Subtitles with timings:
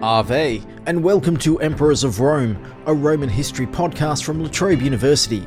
[0.00, 2.56] Ave, and welcome to Emperors of Rome,
[2.86, 5.44] a Roman history podcast from La Trobe University.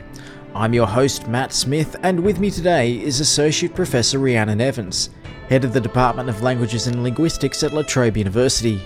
[0.54, 5.12] I'm your host, Matt Smith, and with me today is Associate Professor Rhiannon Evans,
[5.48, 8.82] Head of the Department of Languages and Linguistics at La Trobe University.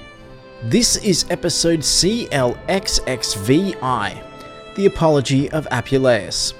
[0.65, 2.53] This is episode CLXXVI,
[4.75, 6.53] The Apology of Apuleius.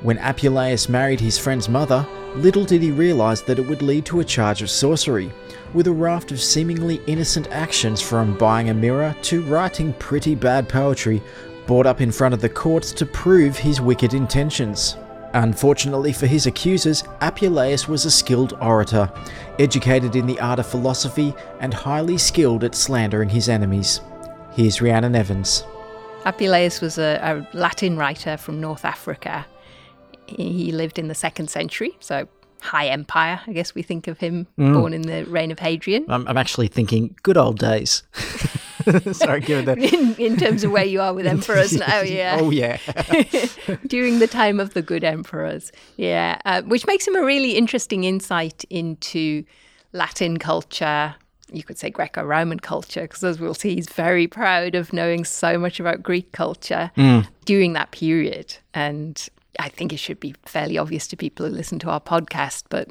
[0.00, 2.04] When Apuleius married his friend's mother,
[2.34, 5.32] little did he realise that it would lead to a charge of sorcery
[5.74, 10.68] with a raft of seemingly innocent actions from buying a mirror to writing pretty bad
[10.68, 11.22] poetry
[11.66, 14.96] brought up in front of the courts to prove his wicked intentions.
[15.34, 19.10] Unfortunately for his accusers, Apuleius was a skilled orator,
[19.58, 24.00] educated in the art of philosophy, and highly skilled at slandering his enemies.
[24.52, 25.64] Here's Rhiannon Evans.
[26.24, 29.46] Apuleius was a, a Latin writer from North Africa.
[30.26, 32.28] He lived in the second century, so
[32.62, 33.40] high empire.
[33.46, 36.06] I guess we think of him born in the reign of Hadrian.
[36.08, 38.04] I'm, I'm actually thinking good old days.
[39.12, 39.78] Sorry, given that.
[39.92, 42.38] In, in terms of where you are with emperors now, yeah.
[42.40, 42.78] Oh, yeah.
[43.86, 46.38] During the time of the good emperors, yeah.
[46.44, 49.44] Uh, which makes him a really interesting insight into
[49.92, 51.14] Latin culture.
[51.52, 55.24] You could say Greco Roman culture, because as we'll see, he's very proud of knowing
[55.24, 56.90] so much about Greek culture
[57.44, 58.56] during that period.
[58.74, 59.28] And
[59.62, 62.88] I think it should be fairly obvious to people who listen to our podcast, but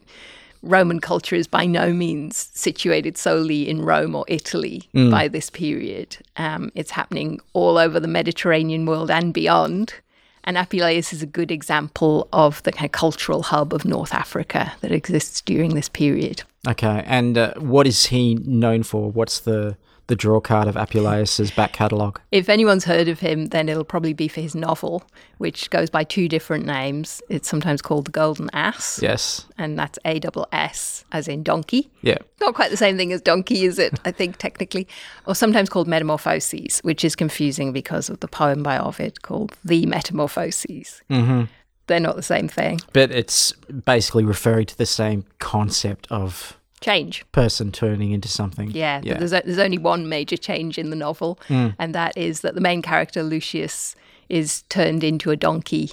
[0.63, 6.17] Roman culture is by no means situated solely in Rome or Italy by this period.
[6.37, 9.95] Um, it's happening all over the Mediterranean world and beyond.
[10.43, 14.73] And Apuleius is a good example of the kind of cultural hub of North Africa
[14.81, 16.43] that exists during this period.
[16.67, 19.11] Okay, and uh, what is he known for?
[19.11, 22.19] What's the the draw card of Apuleius's back catalogue?
[22.31, 25.03] If anyone's heard of him, then it'll probably be for his novel,
[25.37, 27.21] which goes by two different names.
[27.29, 29.45] It's sometimes called The Golden Ass, Yes.
[29.57, 31.89] and that's A double S as in donkey.
[32.01, 32.17] Yeah.
[32.41, 33.99] Not quite the same thing as donkey, is it?
[34.03, 34.87] I think technically.
[35.25, 39.85] Or sometimes called Metamorphoses, which is confusing because of the poem by Ovid called The
[39.85, 41.01] Metamorphoses.
[41.09, 41.43] Mm-hmm.
[41.87, 42.79] They're not the same thing.
[42.93, 43.51] But it's
[43.85, 47.23] basically referring to the same concept of Change.
[47.31, 48.71] person turning into something.
[48.71, 52.55] Yeah, but there's, there's only one major change in the novel, and that is that
[52.55, 53.95] the main character, Lucius,
[54.29, 55.91] is turned into a donkey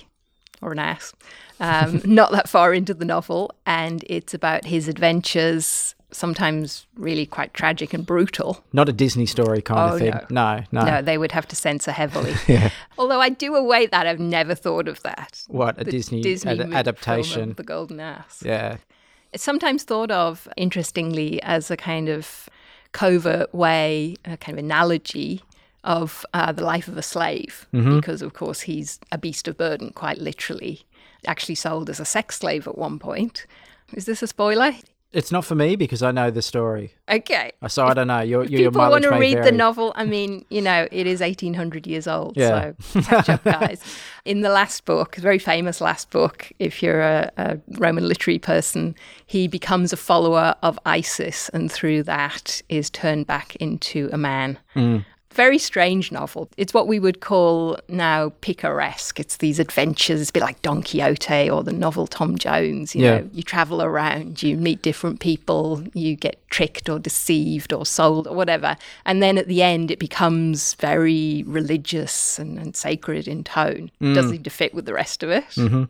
[0.62, 1.12] or an ass
[1.60, 7.52] um, not that far into the novel, and it's about his adventures, sometimes really quite
[7.52, 8.64] tragic and brutal.
[8.72, 10.14] Not a Disney story kind Oh, of thing.
[10.30, 10.84] No, no.
[10.84, 12.34] No, they would have to censor heavily.
[12.48, 12.70] yeah.
[12.96, 14.06] Although I do await that.
[14.06, 15.42] I've never thought of that.
[15.48, 17.50] What, a The Disney, Disney ad- adaptation?
[17.50, 18.42] of The Golden Ass.
[18.44, 18.78] Yeah.
[19.32, 22.48] It's sometimes thought of, interestingly, as a kind of
[22.92, 25.42] covert way, a kind of analogy
[25.84, 29.90] of uh, the life of a slave, because of course he's a beast of burden,
[29.90, 30.82] quite literally.
[31.26, 33.46] Actually sold as a sex slave at one point.
[33.92, 34.72] Is this a spoiler?
[35.10, 36.92] It's not for me because I know the story.
[37.08, 37.52] Okay.
[37.68, 38.20] So I don't know.
[38.20, 39.44] Your, your, your People want to read vary.
[39.46, 39.92] the novel.
[39.96, 42.36] I mean, you know, it is 1800 years old.
[42.36, 42.72] Yeah.
[42.80, 43.82] So catch up, guys.
[44.26, 48.94] In the last book, very famous last book, if you're a, a Roman literary person,
[49.26, 54.58] he becomes a follower of Isis and through that is turned back into a man.
[54.74, 54.98] Hmm.
[55.32, 56.48] Very strange novel.
[56.56, 59.20] It's what we would call now picaresque.
[59.20, 62.94] It's these adventures, it's a bit like Don Quixote or the novel Tom Jones.
[62.94, 63.18] You Yeah.
[63.18, 68.26] know, you travel around, you meet different people, you get tricked or deceived or sold
[68.26, 68.76] or whatever.
[69.04, 73.90] And then at the end, it becomes very religious and, and sacred in tone.
[74.00, 75.44] It doesn't seem to fit with the rest of it.
[75.50, 75.84] Mm-hmm.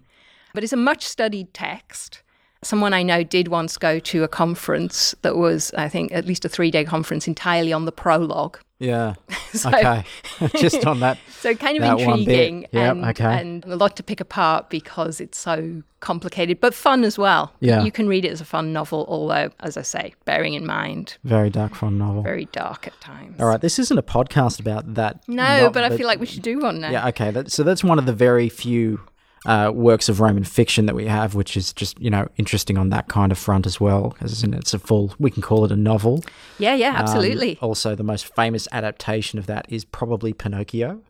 [0.53, 2.23] But it's a much studied text.
[2.63, 6.45] Someone I know did once go to a conference that was, I think, at least
[6.45, 8.59] a three day conference entirely on the prologue.
[8.81, 9.15] Yeah.
[9.53, 10.05] So- okay.
[10.59, 11.17] Just on that.
[11.41, 12.51] So kind of That one bit.
[12.51, 13.41] intriguing Yep, and, okay.
[13.41, 17.53] and a lot to pick apart because it's so complicated, but fun as well.
[17.61, 17.83] Yeah.
[17.85, 21.17] You can read it as a fun novel, although, as I say, bearing in mind,
[21.25, 22.23] Very dark fun novel.
[22.23, 23.41] very dark at times.
[23.41, 23.61] All right.
[23.61, 25.23] This isn't a podcast about that.
[25.29, 26.91] No, not- but I feel like we should do one now.
[26.91, 27.31] Yeah, okay.
[27.31, 29.01] That, so that's one of the very few
[29.47, 32.91] uh, works of Roman fiction that we have, which is just, you know, interesting on
[32.91, 34.11] that kind of front as well.
[34.11, 36.23] Because it's a full, we can call it a novel.
[36.59, 37.59] yeah, yeah, Um, absolutely.
[37.61, 41.01] also, the most famous adaptation of that is probably Pinocchio.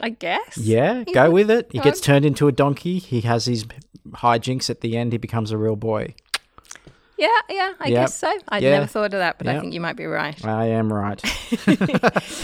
[0.00, 0.58] I guess.
[0.58, 1.68] Yeah, go with it.
[1.70, 2.98] He gets turned into a donkey.
[2.98, 3.64] He has his
[4.08, 5.12] hijinks at the end.
[5.12, 6.14] He becomes a real boy.
[7.22, 8.00] Yeah, yeah, I Yep.
[8.00, 8.32] guess so.
[8.48, 8.70] I'd Yeah.
[8.70, 10.44] never thought of that, but I think you might be right.
[10.44, 11.20] I am right.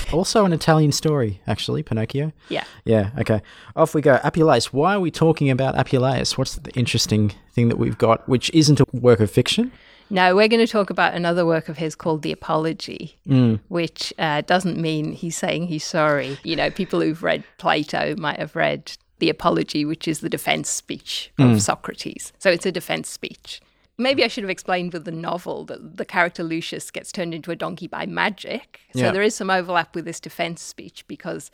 [0.13, 2.33] also, an Italian story, actually, Pinocchio.
[2.49, 2.65] Yeah.
[2.85, 3.41] Yeah, okay.
[3.77, 4.19] Off we go.
[4.25, 4.67] Apuleius.
[4.67, 6.39] Why are we talking about Apuleius?
[6.39, 9.73] What's the interesting thing that we've got, which isn't a work of fiction?
[10.11, 13.61] No, we're going to talk about another work of his called The Apology, Mm.
[13.69, 16.39] which uh, doesn't mean he's saying he's sorry.
[16.45, 20.71] You know, people who've read Plato might have read The Apology, which is the defense
[20.71, 21.61] speech of Mm.
[21.61, 22.33] Socrates.
[22.39, 23.61] So it's a defense speech.
[23.99, 27.51] Maybe I should have explained with the novel that the character Lucius gets turned into
[27.51, 28.81] a donkey by magic.
[28.95, 29.11] So Yeah.
[29.11, 31.51] there is some overlap with this defense speech because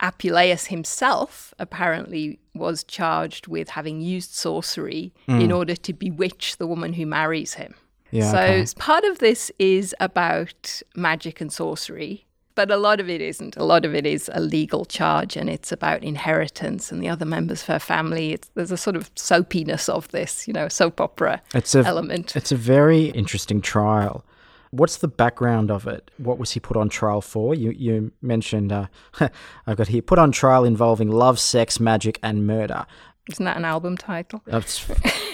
[0.00, 5.40] Apuleius himself apparently was charged with having used sorcery hmm.
[5.40, 7.74] in order to bewitch the woman who marries him.
[8.10, 8.66] Yeah, so okay.
[8.78, 12.26] part of this is about magic and sorcery,
[12.58, 13.56] but a lot of it isn't.
[13.56, 17.24] A lot of it is a legal charge and it's about inheritance and the other
[17.24, 18.32] members of her family.
[18.32, 22.34] It's, there's a sort of soapiness of this, you know, soap opera It's a element.
[22.34, 24.24] It's a very interesting trial.
[24.72, 26.10] What's the background of it?
[26.16, 27.54] What was he put on trial for?
[27.54, 28.86] You you mentioned uh,
[29.68, 32.86] I've got here put on trial involving love, sex, magic, and murder.
[33.30, 34.42] Isn't that an album title?
[34.48, 34.84] It's,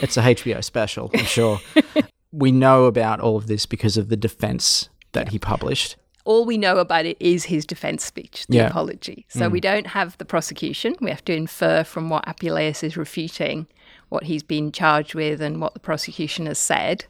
[0.03, 1.59] it's a HBO special, I'm sure.
[2.33, 5.97] we know about all of this because of the defense that he published.
[6.25, 8.67] All we know about it is his defense speech, the Yeah.
[8.69, 9.27] apology.
[9.29, 9.53] So mm.
[9.53, 10.97] we don't have the prosecution.
[11.01, 13.67] We have to infer from what Apuleius is refuting,
[14.09, 17.05] what he's been charged with, and what the prosecution has said.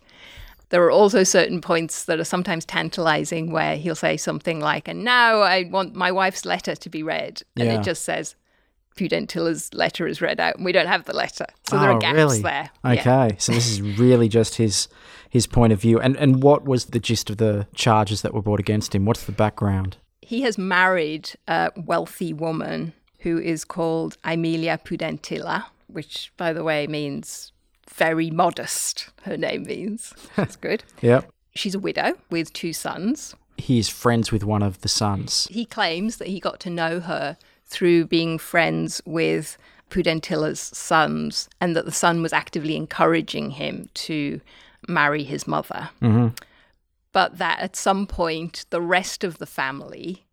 [0.70, 5.04] There are also certain points that are sometimes tantalizing where he'll say something like, and
[5.04, 7.42] now I want my wife's letter to be read.
[7.56, 7.78] And Yeah.
[7.80, 8.34] it just says,
[8.96, 11.46] Pudentilla's letter is read out, and we don't have the letter.
[11.68, 12.42] So there Oh, are gaps really?
[12.42, 12.70] there.
[12.84, 12.90] Yeah.
[12.92, 14.88] Okay, so this is really just his
[15.30, 15.98] his point of view.
[16.00, 19.04] And and what was the gist of the charges that were brought against him?
[19.04, 19.96] What's the background?
[20.26, 26.86] he has married a wealthy woman who is called Aemilia Pudentilla, which, by the way,
[26.86, 27.52] means
[27.94, 29.10] very modest.
[29.24, 30.14] Her name means.
[30.36, 30.82] That's good.
[31.02, 31.30] Yep.
[31.54, 33.34] She's a widow with two sons.
[33.58, 35.46] He is friends with one of the sons.
[35.50, 37.36] He claims that he got to know her
[37.74, 39.58] through being friends with
[39.90, 44.40] Pudentilla's sons and that the son was actively encouraging him to
[44.88, 45.90] marry his mother.
[46.00, 46.28] Mm-hmm.
[47.12, 50.24] But that at some point, the rest of the family,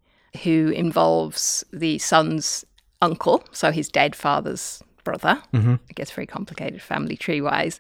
[0.43, 2.65] who involves the son's
[3.01, 5.75] uncle, so his dead father's brother, mm-hmm.
[5.89, 7.79] it gets very complicated family tree wise,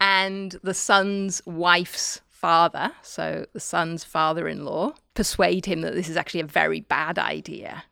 [0.00, 6.08] and the son's wife's father, so the son's father in law, persuade him that this
[6.08, 7.84] is actually a very bad idea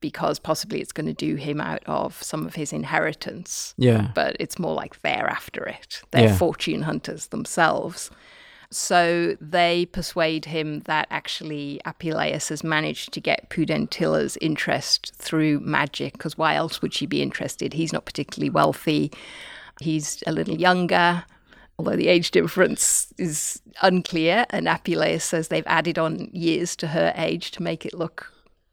[0.00, 3.74] because possibly it's going to do him out of some of his inheritance.
[3.76, 4.10] Yeah.
[4.14, 6.02] But it's more like they're after it.
[6.10, 6.36] They're Yeah.
[6.36, 8.10] fortune hunters themselves.
[8.70, 16.12] So they persuade him that actually Apuleius has managed to get Pudentilla's interest through magic,
[16.12, 17.72] because why else would she be interested?
[17.72, 19.10] He's not particularly wealthy.
[19.80, 21.24] He's a little younger,
[21.78, 24.44] although the age difference is unclear.
[24.50, 28.30] And Apuleius says they've added on years to her age to make it look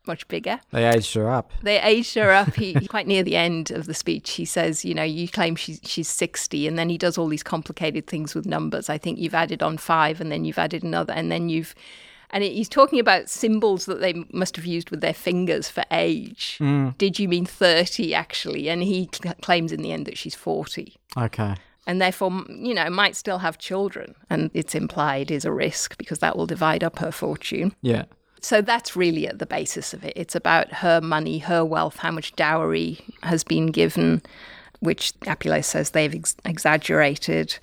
[0.07, 0.60] much bigger.
[0.72, 1.52] They aged her up.
[1.62, 2.56] They aged her up.
[2.56, 5.80] He quite near the end of the speech, he says, "You know, you claim she's
[5.84, 8.90] she's sixty, and then he does all these complicated things with numbers.
[8.90, 11.75] I think you've added on five, and then you've added another, and then you've."
[12.31, 16.57] And he's talking about symbols that they must have used with their fingers for age.
[16.60, 16.98] Mm.
[16.98, 18.68] Did you mean thirty actually?
[18.68, 21.56] And he cl- claims in the end that she's forty Okay.
[21.88, 24.16] and therefore, you know, might still have children.
[24.30, 27.74] And it's implied is a risk because that will divide up her fortune.
[27.81, 28.06] Yeah.
[28.45, 30.13] So that's really at the basis of it.
[30.15, 34.21] It's about her money, her wealth, how much dowry has been given,
[34.81, 37.57] which Apuleius says they've ex- exaggerated.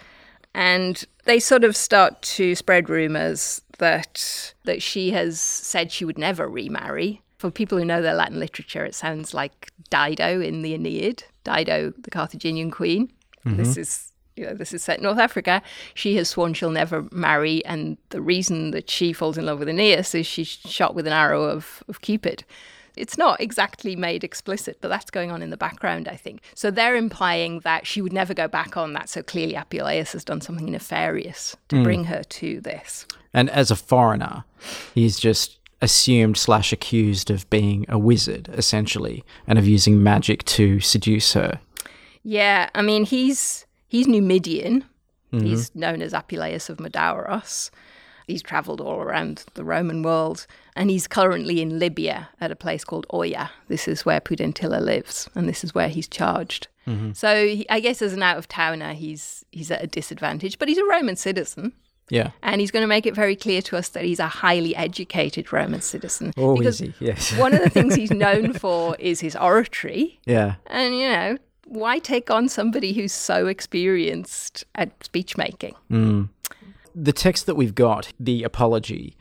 [0.55, 6.19] And they sort of start to spread rumors that that she has said she would
[6.19, 7.23] never remarry.
[7.39, 11.93] For people who know their Latin literature, it sounds like Dido in the Aeneid, Dido,
[11.97, 13.13] the Carthaginian queen.
[13.45, 13.81] This mm-hmm.
[13.83, 15.63] is you know, this is set in North Africa.
[15.95, 19.69] She has sworn she'll never marry, and the reason that she falls in love with
[19.69, 22.45] Aeneas is she's shot with an arrow of, of Cupid.
[22.97, 26.43] It's not exactly made explicit, but that's going on in the background, I think.
[26.55, 29.09] So they're implying that she would never go back on that.
[29.09, 31.83] So clearly, Apuleius has done something nefarious to hmm.
[31.83, 33.07] bring her to this.
[33.33, 34.45] And as a foreigner,
[34.95, 40.79] he's just assumed slash accused of being a wizard, essentially, and of using magic to
[40.81, 41.61] seduce her.
[42.23, 44.85] Yeah, I mean he's he's Numidian.
[45.33, 45.45] Mm-hmm.
[45.45, 47.71] He's known as Apuleius of Medauros.
[48.27, 52.85] He's travelled all around the Roman world, and he's currently in Libya at a place
[52.85, 53.51] called Oea.
[53.69, 56.69] This is where Pudentilla lives, and this is where he's charged.
[56.87, 57.13] Mm-hmm.
[57.13, 60.69] So he, I guess as an out of towner, he's he's at a disadvantage, but
[60.69, 61.73] he's a Roman citizen.
[62.09, 62.31] Yeah.
[62.43, 65.53] And he's going to make it very clear to us that he's a highly educated
[65.53, 66.33] Roman citizen.
[66.37, 67.07] Oh, because is he?
[67.07, 67.37] Yes.
[67.39, 70.21] one of the things he's known for is his oratory.
[70.27, 70.57] yeah.
[70.67, 71.39] And, you know,
[71.73, 75.75] why take on somebody who's so experienced at speech making?
[76.95, 79.17] the text that we've got, the apology,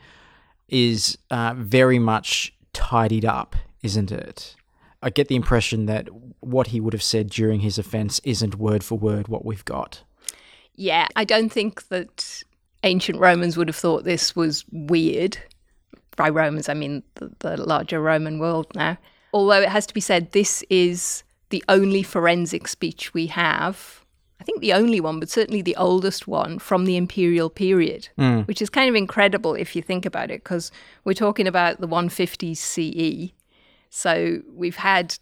[0.68, 4.54] is uh, very much tidied up, isn't it?
[5.02, 6.08] I get the impression that
[6.40, 10.02] what he would have said during his offence isn't word for word what we've got.
[10.74, 12.42] Yeah, I don't think that
[12.82, 15.38] ancient Romans would have thought this was weird.
[16.16, 18.98] By Romans, I mean the, the larger Roman world now.
[19.32, 24.02] Although it has to be said, this is the only forensic speech we have
[24.42, 28.40] I think the only one, but certainly the oldest one from the imperial period, hmm.
[28.40, 30.72] which is kind of incredible if you think about it, because
[31.04, 33.32] we're talking about the 150s CE.
[33.88, 35.16] So we've had,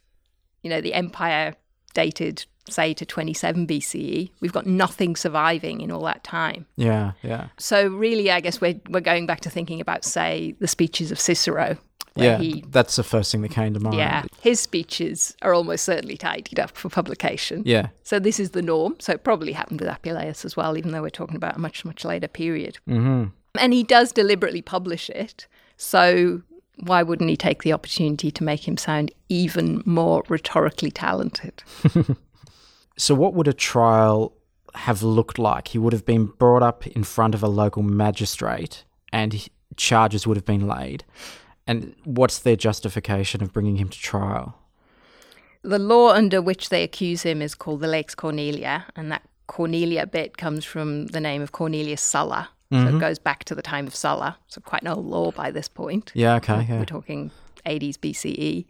[0.63, 1.55] you know, the empire
[1.93, 4.31] dated, say, to 27 BCE.
[4.41, 6.65] We've got nothing surviving in all that time.
[6.77, 7.49] Yeah, yeah.
[7.59, 11.21] So really, I guess we're, we're going back to thinking about, say, the speeches of
[11.21, 11.77] Cicero.
[12.15, 13.97] Where Yeah, he that's the first thing that came to mind.
[13.97, 17.63] yeah, his speeches are almost certainly tidied up for publication.
[17.65, 17.89] Yeah.
[18.03, 18.97] So this is the norm.
[18.99, 21.85] So it probably happened with Apuleius as well, even though we're talking about a much,
[21.85, 22.79] much later period.
[22.89, 23.27] Mm-hmm.
[23.59, 25.47] And he does deliberately publish it.
[25.77, 26.43] So
[26.77, 31.63] why wouldn't he take the opportunity to make him sound even more rhetorically talented?
[32.97, 34.35] So, what would a trial
[34.75, 35.69] have looked like?
[35.69, 40.37] He would have been brought up in front of a local magistrate and charges would
[40.37, 41.05] have been laid.
[41.71, 44.59] And what's their justification of bringing him to trial?
[45.63, 50.05] The law under which they accuse him is called the Lex Cornelia, and that Cornelia
[50.05, 52.49] bit comes from the name of Cornelius Sulla.
[52.73, 52.99] So it mm-hmm.
[52.99, 54.37] goes back to the time of Sulla.
[54.49, 56.11] So quite an old law by this point.
[56.13, 56.67] Yeah, okay.
[56.69, 56.81] Yeah.
[56.81, 57.31] We're talking
[57.65, 58.65] 80s BCE.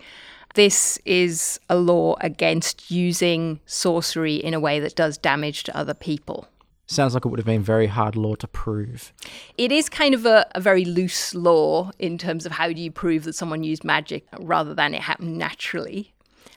[0.54, 5.94] This is a law against using sorcery in a way that does damage to other
[5.94, 6.48] people.
[6.90, 9.12] Sounds like it would have been very hard law to prove.
[9.56, 12.90] It is kind of a, a very loose law in terms of how do you
[12.90, 16.12] prove that someone used magic rather than it happened naturally.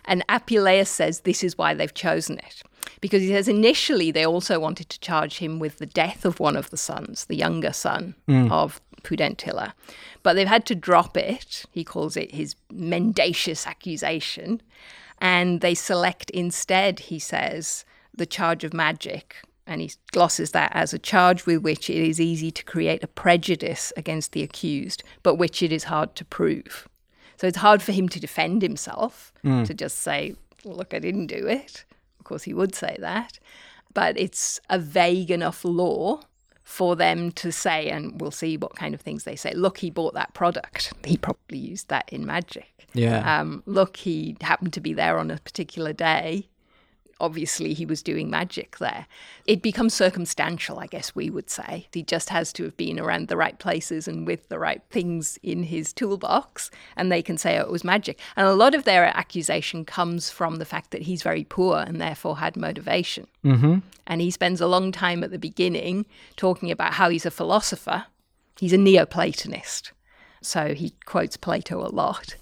[0.06, 2.64] And Apuleius says this is why they've chosen it.
[3.00, 6.58] Because he says initially they also wanted to charge him with the death of one
[6.58, 8.52] of the sons, the younger son mm.
[8.52, 9.74] of Pudentilla.
[10.24, 11.64] But they've had to drop it.
[11.70, 14.64] He calls it his mendacious accusation.
[15.20, 17.86] And they select instead, he says,
[18.16, 19.36] the charge of magic.
[19.66, 23.08] And he glosses that as a charge with which it is easy to create a
[23.08, 26.88] prejudice against the accused, but which it is hard to prove.
[27.38, 29.32] So it's hard for him to defend himself,
[29.66, 31.86] to just say, look, I didn't do it.
[32.20, 33.40] Of course, he would say that.
[33.94, 36.22] But it's a vague enough law
[36.64, 39.54] for them to say, and we'll see what kind of things they say.
[39.54, 40.94] Look, he bought that product.
[41.06, 42.88] He probably used that in magic.
[42.94, 43.40] Yeah.
[43.40, 46.48] Um, look, he happened to be there on a particular day.
[47.24, 49.08] Obviously, he was doing magic there.
[49.46, 51.88] It becomes circumstantial, I guess we would say.
[51.94, 55.40] He just has to have been around the right places and with the right things
[55.42, 58.20] in his toolbox, and they can say oh, it was magic.
[58.36, 62.02] And a lot of their accusation comes from the fact that he's very poor and
[62.02, 63.28] therefore had motivation.
[63.46, 63.78] Mm-hmm.
[64.06, 68.08] And he spends a long time at the beginning talking about how he's a philosopher.
[68.60, 69.94] He's a Neoplatonist.
[70.42, 72.36] So he quotes Plato a lot,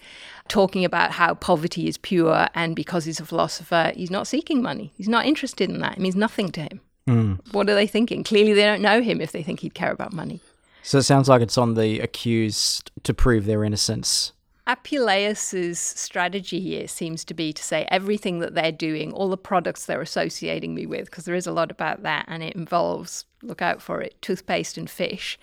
[0.48, 4.92] talking about how poverty is pure, and because he's a philosopher, he's not seeking money.
[4.96, 5.94] He's not interested in that.
[5.94, 6.82] It means nothing to him.
[7.08, 7.54] Mm.
[7.54, 8.24] What are they thinking?
[8.24, 10.42] Clearly, they don't know him if they think he'd care about money.
[10.84, 14.34] So it sounds like it's on the accused to prove their innocence.
[14.68, 19.86] Apuleius's strategy here seems to be to say everything that they're doing, all the products
[19.86, 23.62] they're associating me with, because there is a lot about that, and it involves, look
[23.62, 25.38] out for it, toothpaste and fish.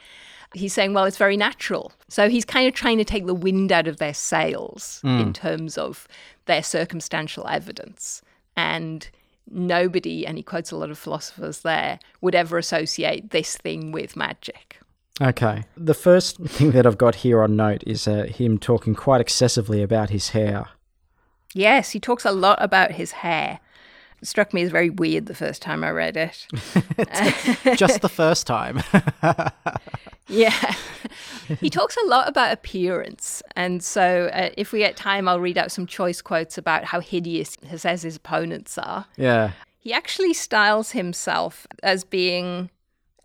[0.54, 1.92] He's saying, well, it's very natural.
[2.08, 5.76] So he's kind of trying to take the wind out of their sails in terms
[5.76, 6.08] of
[6.46, 8.22] their circumstantial evidence.
[8.56, 9.08] And
[9.50, 14.16] nobody, and he quotes a lot of philosophers there, would ever associate this thing with
[14.16, 14.78] magic.
[15.20, 15.64] Okay.
[15.76, 19.82] The first thing that I've got here on note is uh, him talking quite excessively
[19.82, 20.68] about his hair.
[21.54, 23.60] Yes, he talks a lot about his hair.
[24.22, 26.46] Struck me as very weird the first time I read it.
[27.76, 28.82] Just the first time.
[30.30, 30.74] Yeah.
[31.60, 33.42] he talks a lot about appearance.
[33.56, 37.00] And so, uh, if we get time, I'll read out some choice quotes about how
[37.00, 39.06] hideous he says his opponents are.
[39.16, 39.52] yeah.
[39.80, 42.68] He actually styles himself as being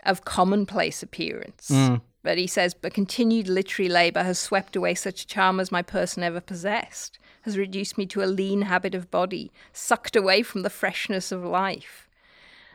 [0.05, 1.69] of commonplace appearance.
[2.21, 6.23] But he says, but continued literary labour has swept away such charm as my person
[6.23, 10.69] ever possessed, has reduced me to a lean habit of body, sucked away from the
[10.69, 12.09] freshness of life.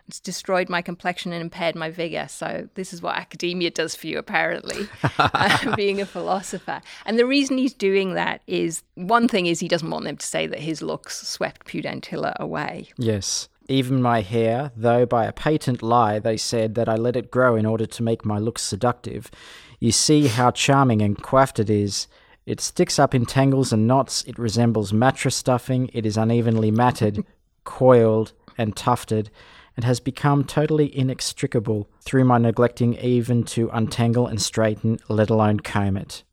[0.08, 2.26] It's destroyed my complexion and impaired my vigor.
[2.30, 6.80] So this is what academia does for you, apparently, uh, being a philosopher.
[7.04, 10.26] And the reason he's doing that is one thing is he doesn't want them to
[10.26, 12.88] say that his looks swept Pudentilla away.
[12.96, 13.50] Yes.
[13.68, 17.54] Even my hair, though by a patent lie they said that I let it grow
[17.54, 19.30] in order to make my looks seductive,
[19.78, 22.08] you see how charming and coiffed it is.
[22.49, 27.23] It sticks up in tangles and knots, it resembles mattress stuffing, it is unevenly matted,
[27.64, 29.31] coiled, and tufted,
[29.76, 35.61] and has become totally inextricable through my neglecting even to untangle and straighten, let alone
[35.61, 36.25] comb it.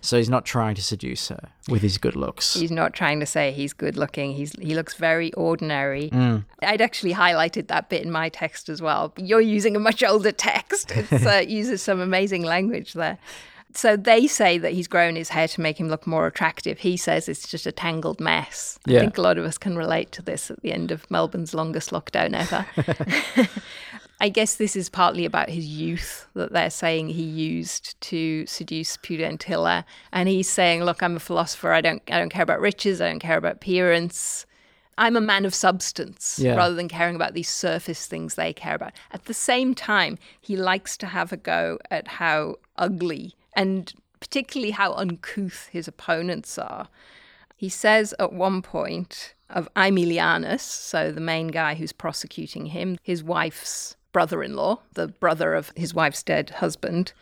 [0.00, 2.54] So he's not trying to seduce her with his good looks.
[2.54, 4.32] He's not trying to say he's good looking.
[4.32, 6.10] He's he looks very ordinary.
[6.62, 9.12] I'd actually highlighted that bit in my text as well.
[9.16, 10.92] You're using a much older text.
[11.10, 13.18] It uh, uses some amazing language there.
[13.76, 16.78] So they say that he's grown his hair to make him look more attractive.
[16.78, 18.78] He says it's just a tangled mess.
[18.86, 18.98] Yeah.
[18.98, 21.54] I think a lot of us can relate to this at the end of Melbourne's
[21.54, 23.48] longest lockdown ever.
[24.20, 28.96] I guess this is partly about his youth that they're saying he used to seduce
[28.96, 31.72] Pudentilla, and he's saying, "Look, I'm a philosopher.
[31.72, 33.00] I don't, I don't care about riches.
[33.00, 34.46] I don't care about appearance.
[34.96, 36.54] I'm a man of substance Yeah.
[36.54, 40.56] rather than caring about these surface things they care about." At the same time, he
[40.56, 46.88] likes to have a go at how ugly and particularly how uncouth his opponents are.
[47.56, 53.22] He says at one point of Aemilianus, so the main guy who's prosecuting him, his
[53.22, 57.12] wife's brother in law, the brother of his wife's dead husband,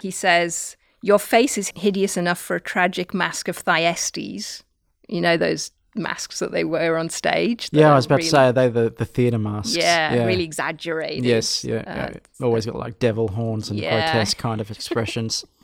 [0.00, 4.62] he says, Your face is hideous enough for a tragic mask of Thyestes.
[5.08, 7.68] You know, those masks that they wear on stage?
[7.72, 9.76] Yeah, I was about really- to say, are they the, the theatre masks?
[9.76, 11.24] Yeah, really exaggerated.
[11.24, 11.76] Yes, yeah.
[11.86, 12.44] Uh, yeah.
[12.44, 14.12] Always got like devil horns and Yeah.
[14.12, 15.44] grotesque kind of expressions.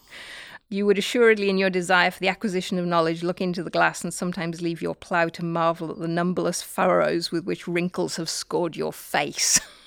[0.72, 4.04] You would assuredly, in your desire for the acquisition of knowledge, look into the glass
[4.04, 8.30] and sometimes leave your plough to marvel at the numberless furrows with which wrinkles have
[8.30, 9.58] scored your face.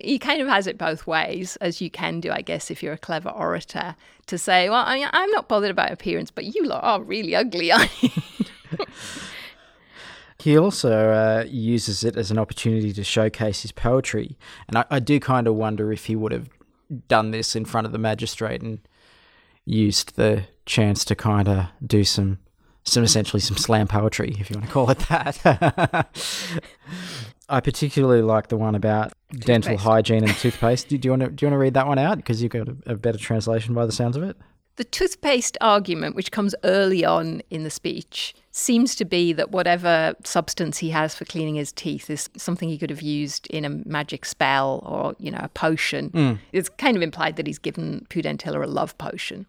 [0.00, 2.94] he kind of has it both ways, as you can do, I guess, if you're
[2.94, 3.94] a clever orator,
[4.26, 7.70] to say, Well, I, I'm not bothered about appearance, but you lot are really ugly,
[7.70, 8.10] aren't you?
[10.42, 14.36] He also uh, uses it as an opportunity to showcase his poetry.
[14.66, 16.48] And I, I do kind of wonder if he would have
[17.06, 18.80] done this in front of the magistrate and
[19.64, 22.38] used the chance to kind of do some,
[22.84, 26.08] some essentially some slam poetry, if you want to call it that.
[27.48, 30.88] I particularly like the one about dental hygiene and toothpaste.
[30.88, 32.52] Do, do you want to do you want to read that one out because you've
[32.52, 34.36] got a, a better translation by the sounds of it?
[34.76, 40.14] The toothpaste argument, which comes early on in the speech, seems to be that whatever
[40.24, 43.68] substance he has for cleaning his teeth is something he could have used in a
[43.68, 46.10] magic spell or, you know, a potion.
[46.10, 46.38] Mm.
[46.52, 49.46] It's kind of implied that he's given Pudentilla a love potion.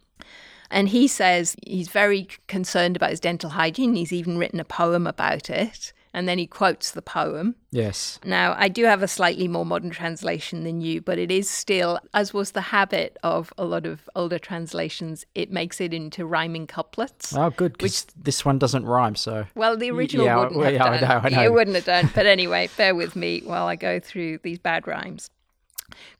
[0.70, 3.94] And he says he's very concerned about his dental hygiene.
[3.94, 5.92] He's even written a poem about it.
[6.16, 7.56] And then he quotes the poem.
[7.72, 8.20] Yes.
[8.24, 11.98] Now, I do have a slightly more modern translation than you, but it is still,
[12.14, 16.68] as was the habit of a lot of older translations, it makes it into rhyming
[16.68, 17.34] couplets.
[17.36, 17.76] Oh, good.
[17.78, 20.98] Because this one doesn't rhyme, so Well, the original yeah, wouldn't well, have yeah, I
[20.98, 21.08] done.
[21.08, 21.42] know, I know.
[21.42, 22.08] It wouldn't have done.
[22.14, 25.30] But anyway, bear with me while I go through these bad rhymes.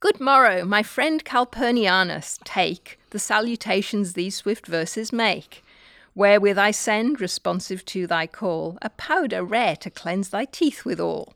[0.01, 5.65] Good morrow, my friend Calpurnianus, take the salutations these swift verses make.
[6.15, 11.35] Wherewith I send, responsive to thy call, a powder rare to cleanse thy teeth withal.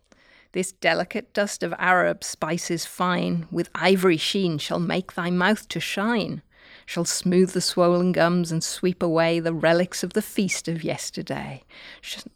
[0.52, 5.80] This delicate dust of Arab spices fine, with ivory sheen, shall make thy mouth to
[5.80, 6.42] shine,
[6.88, 11.62] shall smooth the swollen gums and sweep away the relics of the feast of yesterday.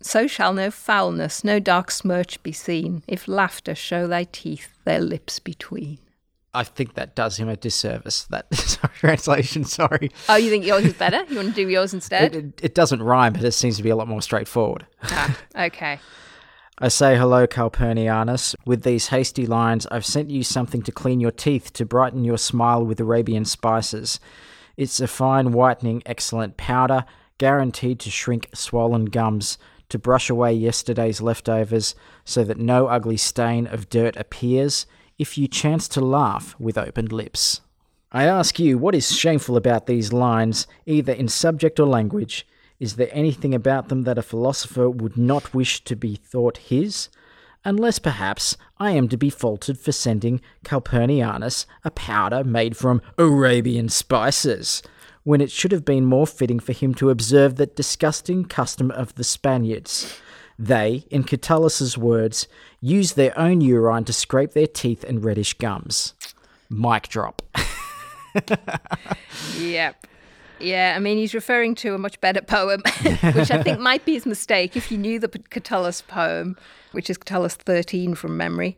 [0.03, 5.01] So shall no foulness, no dark smirch be seen, if laughter show thy teeth their
[5.01, 5.97] lips between.
[6.53, 8.25] I think that does him a disservice.
[8.25, 8.51] That
[8.99, 10.11] translation, sorry.
[10.29, 11.25] Oh, you think yours is better?
[11.31, 12.37] You want to do yours instead?
[12.37, 14.85] It, it, it doesn't rhyme, but it seems to be a lot more straightforward.
[15.05, 15.99] ah, okay.
[16.85, 18.57] I say hello, Calpurnianus.
[18.67, 22.39] With these hasty lines, I've sent you something to clean your teeth, to brighten your
[22.39, 24.19] smile with Arabian spices.
[24.77, 27.05] It's a fine, whitening, excellent powder,
[27.39, 29.59] guaranteed to shrink swollen gums,
[29.91, 34.85] to brush away yesterday's leftovers, so that no ugly stain of dirt appears,
[35.21, 37.61] if you chance to laugh with opened lips.
[38.11, 42.45] I ask you, what is shameful about these lines, either in subject or language?
[42.83, 47.11] Is there anything about them that a philosopher would not wish to be thought his?
[47.65, 53.89] Unless perhaps I am to be faulted for sending Calpurnianus a powder made from Arabian
[53.89, 54.83] spices,
[55.23, 59.15] when it should have been more fitting for him to observe that disgusting custom of
[59.15, 60.21] the Spaniards.
[60.59, 62.49] They, in Catullus's words,
[62.81, 66.15] use their own urine to scrape their teeth and reddish gums.
[66.69, 67.43] Mic drop.
[69.59, 70.07] Yep.
[70.63, 72.83] Yeah, I mean, he's referring to a much better poem,
[73.35, 76.57] which I think might be his mistake if you knew the Catullus poem,
[76.93, 78.77] which is Catullus 13 from memory.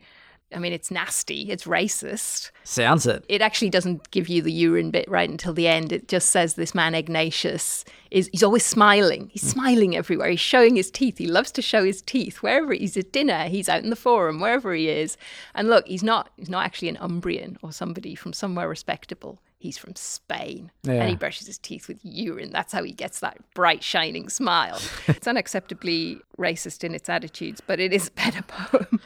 [0.55, 2.51] I mean, it's nasty, it's racist.
[2.63, 3.25] Sounds it.
[3.29, 5.91] It actually doesn't give you the urine bit right until the end.
[5.91, 9.31] It just says this man Egnatius is he's always smiling.
[9.33, 10.29] He's smiling everywhere.
[10.31, 11.19] He's showing his teeth.
[11.19, 13.45] He loves to show his teeth wherever he's at dinner.
[13.49, 15.17] He's out in the forum, wherever he is.
[15.55, 19.41] And look, he's not he's not actually an Umbrian or somebody from somewhere respectable.
[19.65, 20.71] He's from Spain.
[20.83, 20.93] Yeah.
[21.01, 22.51] And he brushes his teeth with urine.
[22.53, 24.75] That's how he gets that bright, shining smile.
[25.09, 29.01] it's unacceptably racist in its attitudes, but it is a better poem.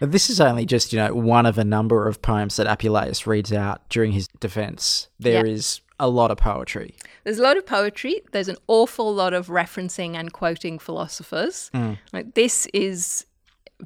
[0.00, 3.52] This is only just, you know, one of a number of poems that Apuleius reads
[3.52, 5.08] out during his defense.
[5.18, 5.52] There Yeah.
[5.52, 6.94] is a lot of poetry.
[7.24, 8.22] There's a lot of poetry.
[8.30, 11.68] There's an awful lot of referencing and quoting philosophers.
[11.74, 11.98] Mm.
[12.12, 13.26] Like this is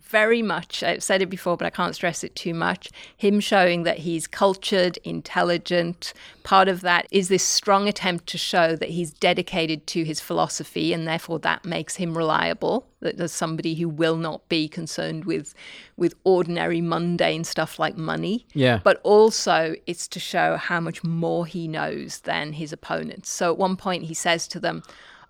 [0.01, 2.91] very much, I've said it before, but I can't stress it too much.
[3.17, 6.15] Him showing that he's cultured, intelligent.
[6.45, 10.93] Part of that is this strong attempt to show that he's dedicated to his philosophy,
[10.93, 12.87] and therefore that makes him reliable.
[13.01, 15.55] That there's somebody who will not be concerned with,
[15.97, 18.47] with ordinary, mundane stuff like money.
[18.55, 18.81] Yeah.
[18.83, 23.29] But also, it's to show how much more he knows than his opponents.
[23.29, 24.83] So at one point, he says to them,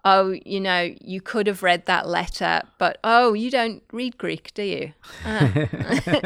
[0.05, 4.53] oh, you know, you could have read that letter, but oh, you don't read Greek,
[4.55, 4.93] do you?
[5.25, 5.53] Ah.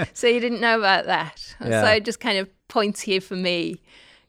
[0.15, 1.57] so you didn't know about that.
[1.61, 1.83] Yeah.
[1.83, 3.83] So it just kind of points here for me.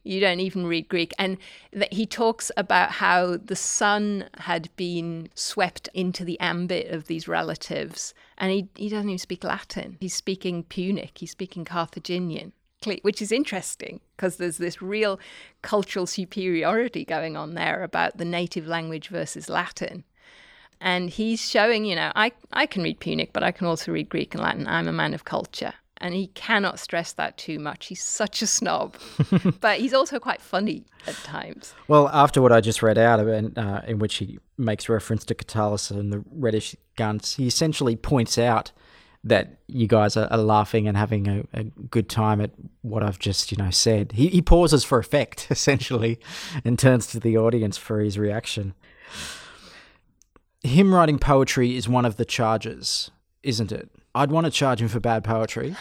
[0.03, 1.13] You don't even read Greek.
[1.19, 1.37] And
[1.73, 7.27] that he talks about how the son had been swept into the ambit of these
[7.27, 8.13] relatives.
[8.37, 9.97] And he, he doesn't even speak Latin.
[9.99, 12.53] He's speaking Punic, he's speaking Carthaginian
[13.01, 15.19] which is interesting because there's this real
[15.61, 20.03] cultural superiority going on there about the native language versus Latin.
[20.79, 24.09] And he's showing, you know, I, I can read Punic, but I can also read
[24.09, 24.67] Greek and Latin.
[24.67, 25.73] I'm a man of culture.
[25.99, 27.87] And he cannot stress that too much.
[27.87, 28.97] He's such a snob,
[29.59, 31.73] but he's also quite funny at times.
[31.87, 35.25] Well, after what I just read out of it, uh, in which he makes reference
[35.25, 38.71] to Catullus and the reddish guns, he essentially points out
[39.27, 43.19] that you guys are, are laughing and having a, a, good time at what I've
[43.19, 44.13] just, you know, said.
[44.13, 46.19] He, he pauses for effect, essentially,
[46.63, 48.73] and turns to the audience for his reaction.
[50.63, 53.11] Him writing poetry is one of the charges,
[53.43, 53.89] isn't it?
[54.15, 55.75] I'd want to charge him for bad poetry.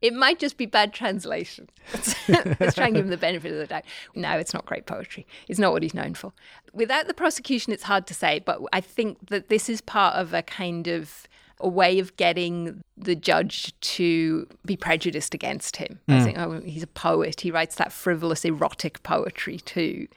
[0.00, 1.68] It might just be bad translation.
[2.28, 3.82] Let's try and give him the benefit of the doubt.
[4.14, 5.26] No, it's not great poetry.
[5.48, 6.32] It's not what he's known for.
[6.72, 10.34] Without the prosecution, it's hard to say, but I think that this is part of
[10.34, 11.26] a kind of
[11.60, 16.00] a way of getting the judge to be prejudiced against him.
[16.08, 16.14] Mm.
[16.14, 17.40] I think, oh, he's a poet.
[17.40, 20.08] He writes that frivolous, erotic poetry too.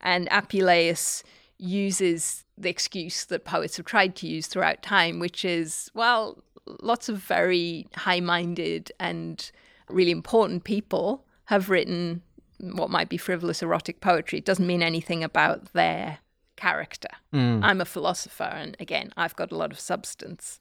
[0.00, 1.22] And Apuleius
[1.58, 6.42] uses the excuse that poets have tried to use throughout time, which is, well,
[6.80, 9.50] lots of very high minded and
[9.88, 12.22] really important people have written
[12.58, 14.38] what might be frivolous erotic poetry.
[14.38, 16.18] It doesn't mean anything about their
[16.62, 17.08] character.
[17.34, 17.60] Mm.
[17.64, 20.60] I'm a philosopher, and again, I've got a lot of substance.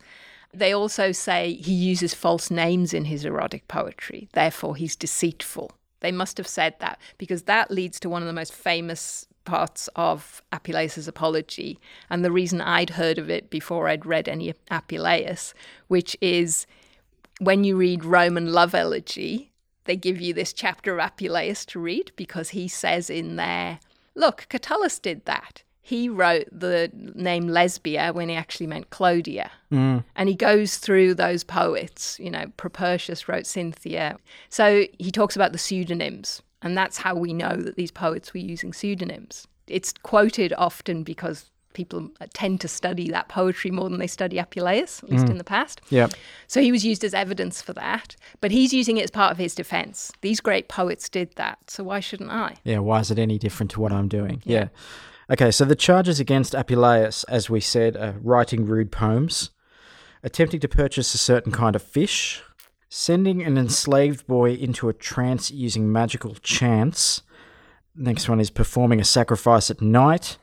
[0.52, 5.72] They also say he uses false names in his erotic poetry, therefore, he's deceitful.
[6.00, 9.90] They must have said that because that leads to one of the most famous parts
[9.96, 11.78] of Apuleius' apology,
[12.10, 15.54] and the reason I'd heard of it before I'd read any Apuleius,
[15.88, 16.66] which is
[17.40, 19.52] when you read Roman Love Elegy,
[19.86, 23.80] they give you this chapter of Apuleius to read because he says in there,
[24.16, 29.52] look, Catullus did that he wrote the name Lesbia when he actually meant Clodia.
[29.72, 30.04] Mm.
[30.16, 32.20] And he goes through those poets.
[32.20, 34.18] You know, Propertius wrote Cynthia.
[34.50, 36.42] So he talks about the pseudonyms.
[36.62, 39.48] And that's how we know that these poets were using pseudonyms.
[39.68, 45.04] It's quoted often because people tend to study that poetry more than they study Apuleius,
[45.04, 45.32] at least mm.
[45.32, 45.82] in the past.
[45.90, 46.10] Yeah.
[46.48, 49.38] So he was used as evidence for that, but he's using it as part of
[49.38, 50.12] his defense.
[50.22, 52.58] These great poets did that, so why shouldn't I?
[52.64, 54.42] Yeah, why is it any different to what I'm doing?
[54.46, 54.60] Yeah.
[54.60, 54.68] yeah.
[55.32, 59.52] Okay, so the charges against Apuleius, as we said, are writing rude poems,
[60.24, 62.44] attempting to purchase a certain kind of fish,
[62.90, 67.22] sending an enslaved boy into a trance using magical chants.
[67.96, 70.38] Next one is performing a sacrifice at night,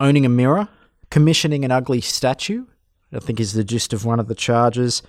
[0.00, 0.68] owning a mirror,
[1.10, 2.66] commissioning an ugly statue,
[3.12, 5.00] I think is the gist of one of the charges,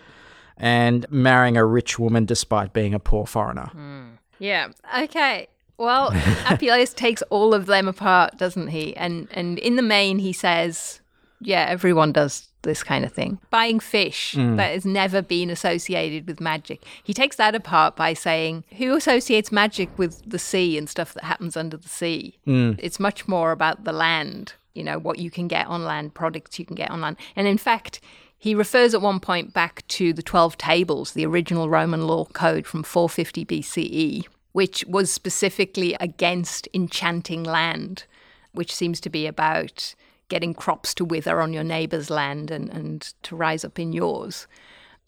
[0.56, 3.72] and marrying a rich woman despite being a poor foreigner.
[3.74, 4.20] Mm.
[4.38, 4.68] Yeah.
[4.96, 5.48] Okay.
[5.78, 6.12] Well,
[6.46, 8.96] Apuleius takes all of them apart, doesn't he?
[8.96, 11.02] And and in the main, he says,
[11.42, 13.40] yeah, everyone does this kind of thing.
[13.50, 14.58] Buying fish mm.
[14.58, 16.84] that has never been associated with magic.
[17.04, 21.24] He takes that apart by saying, who associates magic with the sea and stuff that
[21.24, 22.40] happens under the sea?
[22.46, 22.78] Mm.
[22.82, 26.60] It's much more about the land, you know, what you can get on land, products
[26.60, 27.18] you can get on land.
[27.36, 28.02] And in fact,
[28.38, 32.68] he refers at one point back to the 12 tables, the original Roman law code
[32.68, 38.06] from 450 BCE, which was specifically against enchanting land,
[38.54, 39.94] which seems to be about
[40.30, 44.48] getting crops to wither on your neighbour's land and, and to rise up in yours.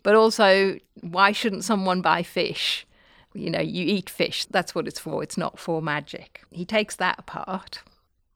[0.04, 2.86] But also, why shouldn't someone buy fish?
[3.34, 6.44] You know, you eat fish, that's what it's for, it's not for magic.
[6.52, 7.84] He takes that apart.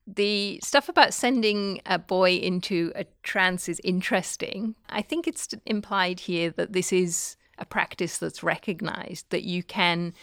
[0.07, 4.75] The stuff about sending a boy into a trance is interesting.
[4.87, 10.13] I think it's implied here that this is a practice that's recognized, that you can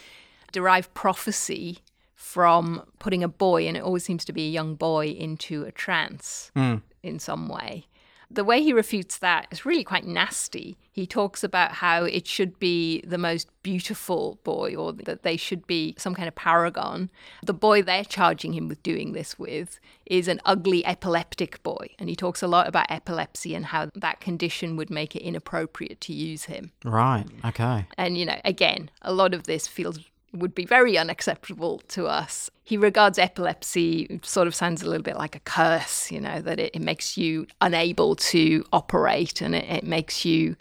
[0.51, 1.79] derive prophecy
[2.15, 5.71] from putting a boy, and it always seems to be a young boy, into a
[5.71, 6.81] trance mm.
[7.01, 7.87] in some way.
[8.31, 10.77] The way he refutes that is really quite nasty.
[10.91, 15.65] He talks about how it should be the most beautiful boy or that they should
[15.65, 17.09] be some kind of paragon.
[17.43, 21.89] The boy they're charging him with doing this with is an ugly epileptic boy.
[21.97, 25.99] And he talks a lot about epilepsy and how that condition would make it inappropriate
[26.01, 26.71] to use him.
[26.85, 27.25] Right.
[27.43, 27.87] Okay.
[27.97, 29.97] And, you know, again, a lot of this feels
[30.33, 32.49] would be very unacceptable to us.
[32.63, 36.59] He regards epilepsy sort of sounds a little bit like a curse, you know, that
[36.59, 40.55] it, it makes you unable to operate and it, it, makes you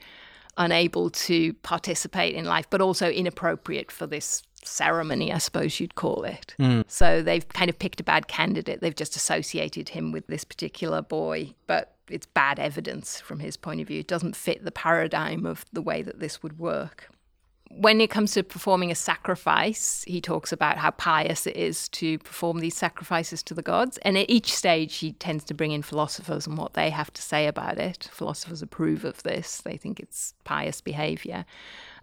[0.57, 6.25] unable to participate in life, but also inappropriate for this ceremony, I suppose you'd call
[6.25, 6.55] it.
[6.59, 6.85] Mm.
[6.89, 8.81] So they've kind of picked a bad candidate.
[8.81, 13.81] They've just associated him with this particular boy, but it's bad evidence from his point
[13.81, 14.01] of view.
[14.01, 17.11] It doesn't fit the paradigm of the way that this would work
[17.71, 22.19] when it comes to performing a sacrifice, he talks about how pious it is to
[22.21, 23.99] perform these sacrifices to the gods.
[23.99, 27.23] And at each stage, he tends to bring in philosophers and what they have to
[27.23, 28.09] say about it.
[28.11, 31.45] Philosophers approve of this, they think it's pious behavior.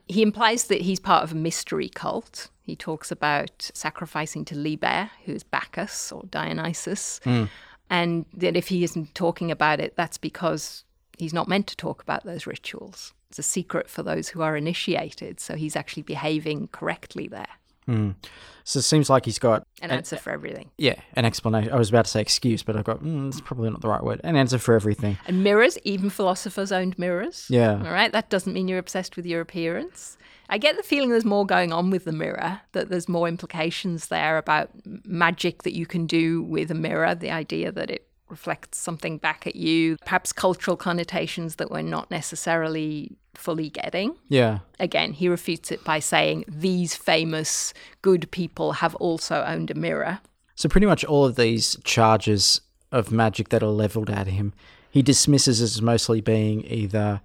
[0.08, 2.49] He implies that he's part of a mystery cult.
[2.62, 7.19] He talks about sacrificing to Liber, who is Bacchus or Dionysus.
[7.25, 7.49] Mm.
[7.89, 10.84] And that if he isn't talking about it, that's because
[11.17, 13.13] he's not meant to talk about those rituals.
[13.36, 15.41] It's a secret for those who are initiated.
[15.41, 17.50] So he's actually behaving correctly there.
[17.86, 18.15] Mm.
[18.63, 20.71] So it seems like he's got an answer for everything.
[20.78, 21.74] Yeah, an explanation.
[21.74, 24.02] I was about to say excuse, but I've got mm, it's probably not the right
[24.02, 24.21] word.
[24.24, 25.17] An answer for everything.
[25.28, 27.48] And mirrors, even philosophers owned mirrors.
[27.50, 27.74] Yeah.
[27.74, 30.17] All right, that doesn't mean you're obsessed with your appearance.
[30.48, 34.08] I get the feeling there's more going on with the mirror, that there's more implications
[34.08, 38.77] there about magic that you can do with a mirror, the idea that it reflects
[38.77, 44.15] something back at you, perhaps cultural connotations that we're not necessarily fully getting.
[44.29, 44.59] Yeah.
[44.79, 50.19] Again, he refutes it by saying these famous good people have also owned a mirror.
[50.55, 52.61] So, pretty much all of these charges
[52.91, 54.53] of magic that are leveled at him,
[54.89, 57.21] he dismisses as mostly being either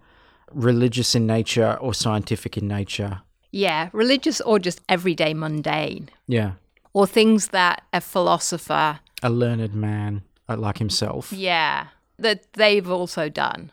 [0.52, 3.22] religious in nature or scientific in nature.
[3.52, 6.10] Yeah, religious or just everyday mundane.
[6.26, 6.52] Yeah.
[6.92, 11.32] Or things that a philosopher, a learned man, Uh, like himself.
[11.32, 11.86] Yeah,
[12.18, 13.70] that they've also done.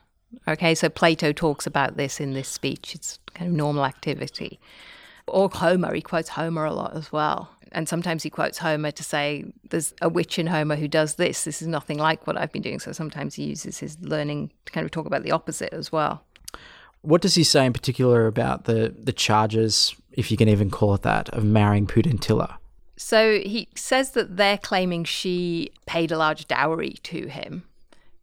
[0.47, 2.93] Okay, so Plato talks about this in this speech.
[2.93, 4.59] It's kind of normal activity.
[5.25, 7.49] Or Homer, he quotes Homer a lot as well.
[7.71, 11.43] And sometimes he quotes Homer to say, There's a witch in Homer who does this.
[11.43, 12.79] This is nothing like what I've been doing.
[12.79, 16.23] So sometimes he uses his learning to kind of talk about the opposite as well.
[17.01, 20.93] What does he say in particular about the, the charges, if you can even call
[20.93, 22.57] it that, of marrying Pudentilla?
[22.97, 27.63] So he says that they're claiming she paid a large dowry to him.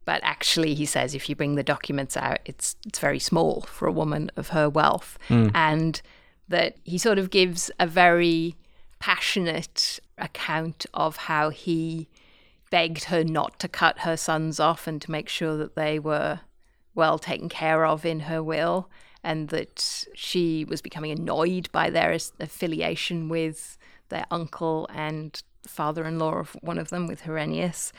[0.03, 3.87] But actually, he says if you bring the documents out, it's it's very small for
[3.87, 5.49] a woman of her wealth, mm.
[5.55, 5.99] and
[6.47, 8.55] that he sort of gives a very
[8.99, 12.07] passionate account of how he
[12.69, 16.41] begged her not to cut her sons off and to make sure that they were
[16.93, 18.87] well taken care of in her will,
[19.23, 23.77] and that she was becoming annoyed by their affiliation with
[24.09, 27.91] their uncle and father-in-law of one of them with Herennius.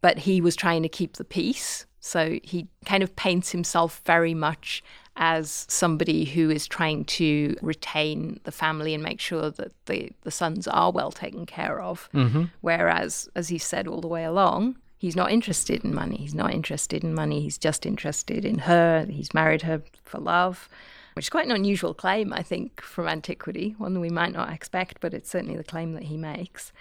[0.00, 1.86] But he was trying to keep the peace.
[2.00, 4.82] So he kind of paints himself very much
[5.16, 10.30] as somebody who is trying to retain the family and make sure that the, the
[10.30, 12.08] sons are well taken care of.
[12.12, 12.44] Mm-hmm.
[12.60, 16.16] Whereas, as he said all the way along, he's not interested in money.
[16.18, 17.40] He's not interested in money.
[17.40, 19.06] He's just interested in her.
[19.08, 20.68] He's married her for love
[21.16, 24.52] which is quite an unusual claim, I think, from antiquity, one that we might not
[24.52, 26.72] expect, but it's certainly the claim that he makes.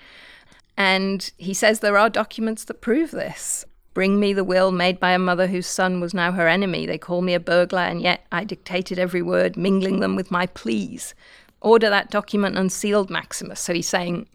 [0.76, 3.64] And he says there are documents that prove this.
[3.94, 6.86] Bring me the will made by a mother whose son was now her enemy.
[6.86, 10.48] They call me a burglar, and yet I dictated every word, mingling them with my
[10.48, 11.16] pleas.
[11.62, 13.62] Order that document unsealed, Maximus.
[13.62, 14.28] So he's saying,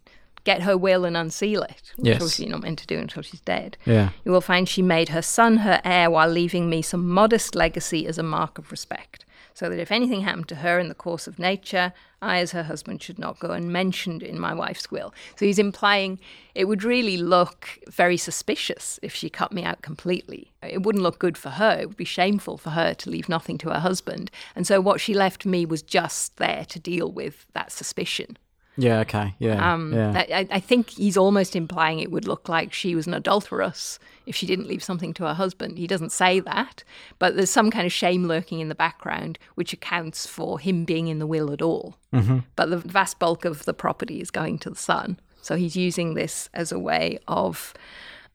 [0.44, 2.16] get her will and unseal it, which yes.
[2.16, 3.76] obviously you're not meant to do until she's dead.
[3.84, 4.12] Yeah.
[4.24, 8.06] You will find she made her son her heir while leaving me some modest legacy
[8.06, 9.26] as a mark of respect
[9.60, 11.92] so that if anything happened to her in the course of nature,
[12.22, 15.12] I, as her husband, should not go unmentioned in my wife's will.
[15.36, 16.18] So he's implying
[16.54, 20.50] it would really look very suspicious if she cut me out completely.
[20.62, 21.78] It wouldn't look good for her.
[21.78, 24.30] It would be shameful for her to leave nothing to her husband.
[24.56, 28.38] And so what she left me was just there to deal with that suspicion.
[28.80, 29.34] Yeah, okay.
[29.38, 29.72] Yeah.
[29.72, 30.24] Um, yeah.
[30.30, 34.34] I, I, think he's almost implying it would look like she was an adulteress if
[34.34, 35.78] she didn't leave something to her husband.
[35.78, 36.82] He doesn't say that,
[37.18, 41.08] but there's some kind of shame lurking in the background which accounts for him being
[41.08, 41.96] in the will at all.
[42.12, 42.38] Mm-hmm.
[42.56, 45.18] But the vast bulk of the property is going to the son.
[45.42, 47.74] So he's using this as a way of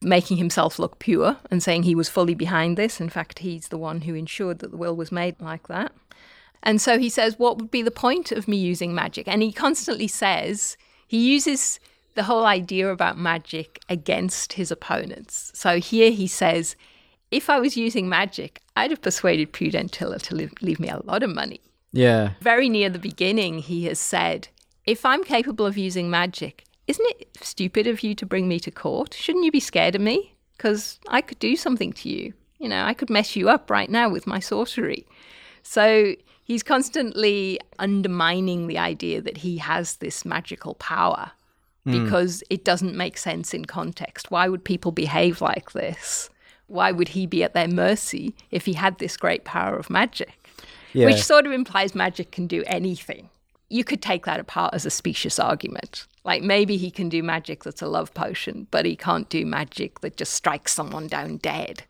[0.02, 3.02] making himself look pure and saying he was fully behind this.
[3.02, 5.92] In fact, he's the one who ensured that the will was made like that.
[6.66, 9.28] And so he says, What would be the point of me using magic?
[9.28, 10.76] And he constantly says,
[11.08, 11.80] he uses
[12.16, 15.52] the whole idea about magic against his opponents.
[15.54, 16.76] So here he says,
[17.32, 21.22] if I was using magic, I'd have persuaded Pudentilla to leave, leave me a lot
[21.22, 21.62] of money.
[21.92, 22.32] Yeah.
[22.42, 24.48] Very near the beginning, he has said,
[24.86, 28.72] if I'm capable of using magic, isn't it stupid of you to bring me to
[28.72, 29.14] court?
[29.14, 30.36] Shouldn't you be scared of me?
[30.56, 32.34] Because I could do something to you.
[32.60, 35.06] You know, I could mess you up right now with my sorcery.
[35.64, 41.32] So he's constantly undermining the idea that he has this magical power
[41.84, 41.92] hmm.
[41.92, 44.32] because it doesn't make sense in context.
[44.32, 46.30] Why would people behave like this?
[46.68, 50.48] Why would he be at their mercy if he had this great power of magic?
[50.94, 51.08] Yeah.
[51.08, 53.30] Which sort of implies magic can do anything.
[53.68, 56.08] You could take that apart as a specious argument.
[56.24, 60.00] Like maybe he can do magic that's a love potion, but he can't do magic
[60.02, 61.84] that just strikes someone down dead.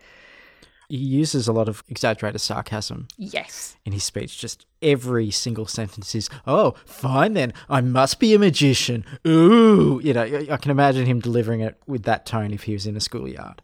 [0.89, 3.75] He uses a lot of exaggerated sarcasm Yes.
[3.85, 4.37] in his speech.
[4.39, 9.03] Just every single sentence is, oh, fine then, I must be a magician.
[9.27, 9.99] Ooh.
[10.03, 12.85] You know, I I can imagine him delivering it with that tone if he was
[12.85, 13.61] in a schoolyard.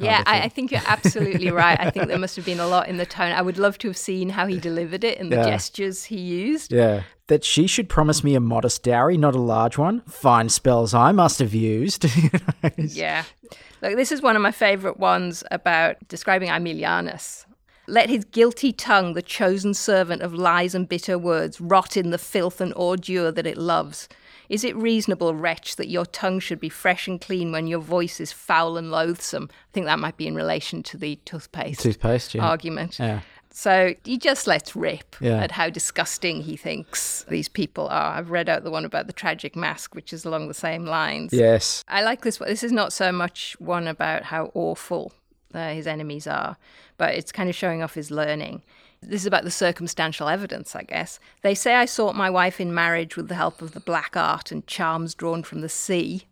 [0.00, 0.42] Yeah, I.
[0.42, 1.78] I think you're absolutely right.
[1.80, 3.32] I think there must have been a lot in the tone.
[3.32, 5.44] I would love to have seen how he delivered it and the Yeah.
[5.50, 6.72] gestures he used.
[6.72, 7.02] Yeah.
[7.28, 10.00] That she should promise me a modest dowry, not a large one.
[10.08, 12.04] Fine spells I must have used.
[12.16, 13.24] You know, it's- Yeah.
[13.82, 17.44] Look, this is one of my favorite ones about describing Aemilianus.
[17.86, 22.18] Let his guilty tongue, the chosen servant of lies and bitter words, rot in the
[22.18, 24.08] filth and ordure that it loves.
[24.48, 28.18] Is it reasonable, wretch, that your tongue should be fresh and clean when your voice
[28.20, 29.48] is foul and loathsome?
[29.52, 32.44] I think that might be in relation to the toothpaste, Toothpaste, yeah.
[32.46, 32.98] argument.
[32.98, 33.20] Yeah.
[33.50, 35.38] So he just lets rip Yeah.
[35.42, 38.12] at how disgusting he thinks these people are.
[38.16, 41.32] I've read out the one about the tragic mask, which is along the same lines.
[41.32, 41.82] Yes.
[41.88, 42.48] I like this one.
[42.48, 45.12] This is not so much one about how awful
[45.54, 46.56] uh, his enemies are,
[46.98, 48.62] but it's kind of showing off his learning.
[49.00, 51.20] This is about the circumstantial evidence, I guess.
[51.42, 54.50] They say I sought my wife in marriage with the help of the black art
[54.50, 56.24] and charms drawn from the sea.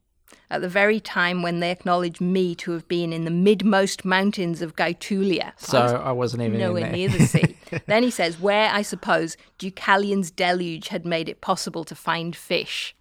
[0.48, 4.62] At the very time when they acknowledge me to have been in the midmost mountains
[4.62, 5.52] of Gaetulia.
[5.56, 7.56] So I wasn't even nowhere near the sea.
[7.86, 12.94] then he says, where I suppose Deucalion's deluge had made it possible to find fish.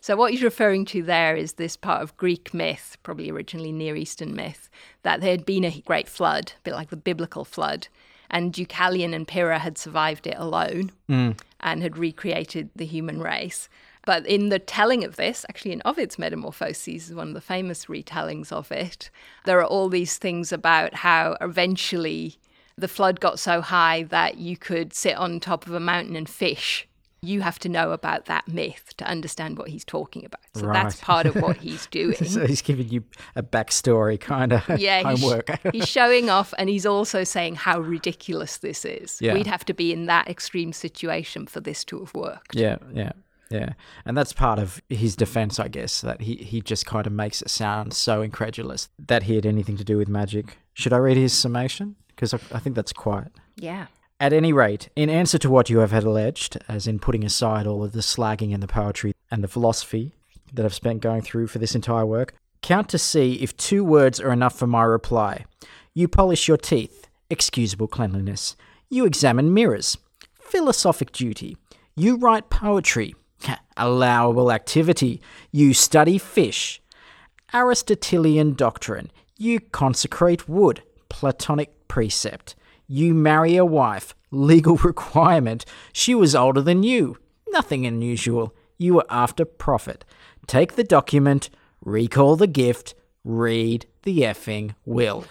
[0.00, 3.96] So what he's referring to there is this part of Greek myth, probably originally Near
[3.96, 4.68] Eastern myth,
[5.02, 7.88] that there had been a great flood, a bit like the biblical flood,
[8.30, 11.38] and Deucalion and Pyrrha had survived it alone mm.
[11.60, 13.68] and had recreated the human race.
[14.06, 17.86] But in the telling of this, actually in Ovid's Metamorphoses is one of the famous
[17.86, 19.10] retellings of it,
[19.44, 22.36] there are all these things about how eventually
[22.76, 26.28] the flood got so high that you could sit on top of a mountain and
[26.28, 26.86] fish.
[27.24, 30.40] You have to know about that myth to understand what he's talking about.
[30.54, 32.16] So that's part of what he's doing.
[32.16, 35.50] So he's giving you a backstory kind of yeah, he's, homework.
[35.72, 39.20] he's showing off and he's also saying how ridiculous this is.
[39.20, 39.34] Yeah.
[39.34, 42.54] We'd have to be in that extreme situation for this to have worked.
[42.54, 43.12] yeah, yeah,
[43.50, 43.70] yeah.
[44.04, 47.42] And that's part of his defense, I guess, that he, he just kind of makes
[47.42, 50.58] it sound so incredulous that he had anything to do with magic.
[50.74, 51.96] Should I read his summation?
[52.08, 53.28] Because I, I think that's quite.
[53.56, 53.86] Yeah.
[54.24, 57.66] At any rate, in answer to what you have had alleged, as in putting aside
[57.66, 60.14] all of the slagging and the poetry and the philosophy
[60.50, 62.32] that I've spent going through for this entire work,
[62.62, 65.44] count to see if two words are enough for my reply.
[65.92, 68.56] You polish your teeth, excusable cleanliness.
[68.88, 69.98] You examine mirrors,
[70.40, 71.58] philosophic duty.
[71.94, 73.14] You write poetry,
[73.76, 75.20] allowable activity.
[75.52, 76.80] You study fish,
[77.52, 79.10] Aristotelian doctrine.
[79.36, 82.54] You consecrate wood, Platonic precept.
[82.86, 85.64] You marry a wife, legal requirement.
[85.92, 87.18] She was older than you.
[87.48, 88.54] Nothing unusual.
[88.78, 90.04] You were after profit.
[90.46, 91.50] Take the document,
[91.84, 92.94] recall the gift,
[93.24, 95.24] read the effing will.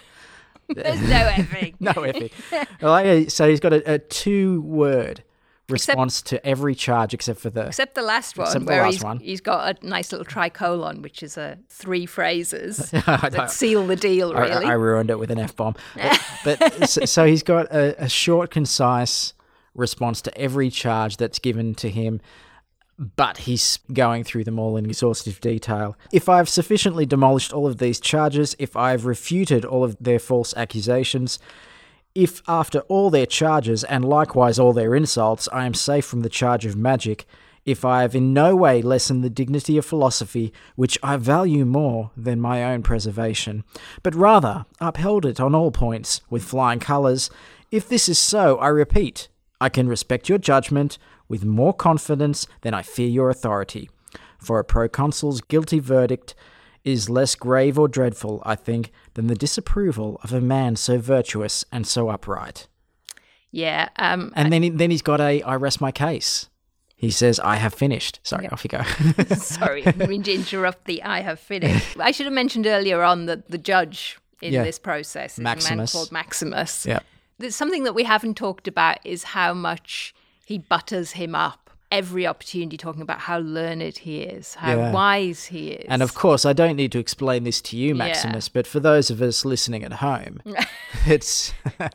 [0.68, 1.74] There's no effing.
[1.80, 2.32] No effing.
[2.80, 5.22] Like so he's got a, a two word
[5.68, 7.66] response to every charge except for the.
[7.66, 9.18] Except the last one, Except the where last he's, one.
[9.20, 13.96] he's got a nice little tricolon, which is a three phrases I that seal the
[13.96, 14.66] deal, I- really.
[14.66, 15.74] I, ruined it with an F bomb.
[16.44, 19.32] But, but so, so he's got a, a short, concise
[19.74, 22.20] response to every charge that's given to him,
[22.98, 25.96] but he's going through them all in exhaustive detail.
[26.12, 30.54] If I've sufficiently demolished all of these charges, if I've refuted all of their false
[30.56, 31.38] accusations,
[32.14, 36.28] if after all their charges and likewise all their insults I am safe from the
[36.28, 37.26] charge of magic,
[37.64, 42.10] if I have in no way lessened the dignity of philosophy, which I value more
[42.16, 43.64] than my own preservation,
[44.02, 47.30] but rather upheld it on all points with flying colours,
[47.70, 49.28] if this is so, I repeat,
[49.60, 53.90] I can respect your judgment with more confidence than I fear your authority.
[54.38, 56.34] For a proconsul's guilty verdict
[56.84, 61.64] is less grave or dreadful, I think, than the disapproval of a man so virtuous
[61.72, 62.68] and so upright.
[63.50, 63.88] yeah.
[63.96, 66.48] Um, And then, he, then he's got a I rest my case.
[66.96, 68.20] He says, I have finished.
[68.22, 68.82] Sorry, off you go.
[69.36, 71.98] Sorry, I didn't mean to interrupt the I have finished.
[72.00, 74.62] I should have mentioned earlier on that the judge in Yeah.
[74.64, 75.42] this process is a
[75.76, 76.86] man called Maximus.
[76.86, 77.00] Yeah.
[77.38, 80.14] There's something that we haven't talked about is how much
[80.46, 81.63] he butters him up
[81.94, 84.92] every opportunity, talking about how learned he is, how Yeah.
[84.92, 85.86] wise he is.
[85.88, 89.10] And of course, I don't need to explain this to you, Maximus, but for those
[89.10, 90.40] of us listening at home,
[91.06, 91.52] it's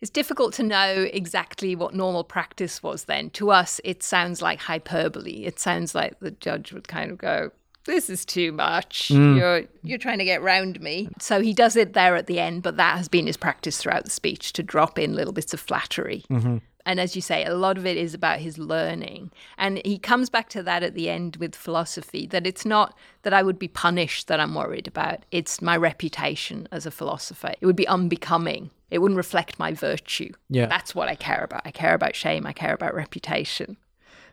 [0.00, 3.30] It's difficult to know exactly what normal practice was then.
[3.30, 5.44] To us, it sounds like hyperbole.
[5.44, 7.52] It sounds like the judge would kind of go,
[7.84, 9.10] "This is too much.
[9.14, 9.38] Mm.
[9.38, 12.64] You're you're trying to get round me." So he does it there at the end,
[12.64, 15.60] but that has been his practice throughout the speech to drop in little bits of
[15.60, 16.24] flattery.
[16.28, 16.56] Mm-hmm.
[16.84, 19.30] And as you say, a lot of it is about his learning.
[19.56, 23.32] And he comes back to that at the end with philosophy that it's not that
[23.32, 27.54] I would be punished that I'm worried about, it's my reputation as a philosopher.
[27.60, 28.70] It would be unbecoming.
[28.90, 30.32] It wouldn't reflect my virtue.
[30.50, 30.66] Yeah.
[30.66, 31.62] That's what I care about.
[31.64, 33.76] I care about shame, I care about reputation.